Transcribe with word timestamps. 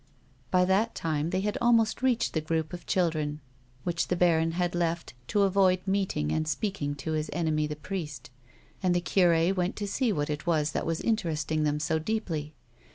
By 0.49 0.65
that 0.65 0.95
time 0.95 1.29
they 1.29 1.41
had 1.41 1.59
almost 1.61 2.01
reached 2.01 2.33
the 2.33 2.41
group 2.41 2.73
of 2.73 2.87
children 2.87 3.39
(which 3.83 4.07
the 4.07 4.15
baron 4.15 4.53
liad 4.53 4.73
left, 4.73 5.13
to 5.27 5.43
avoid 5.43 5.81
meeting 5.85 6.31
and 6.31 6.47
speaking 6.47 6.95
180 6.95 7.03
A 7.03 7.05
WOMAN'S 7.13 7.27
LIFE. 7.27 7.33
to 7.33 7.37
his 7.37 7.39
enemy, 7.39 7.67
the 7.67 7.75
priest) 7.87 8.29
and 8.81 8.95
the 8.95 8.99
cure 9.01 9.53
went 9.53 9.75
to 9.75 9.85
see 9.87 10.11
uhat 10.11 10.31
it 10.31 10.47
was 10.47 10.71
that 10.71 10.87
was 10.87 11.01
interesting 11.01 11.65
them 11.65 11.79
so 11.79 11.99
deeply. 11.99 12.55